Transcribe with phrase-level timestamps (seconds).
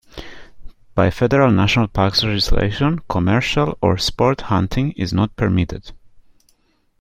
[0.95, 5.91] By federal national parks legislation, commercial or sport hunting is not permitted.